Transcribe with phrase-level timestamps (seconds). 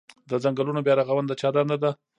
[0.29, 1.91] د ځنګلونو بیا رغونه د چا دنده ده؟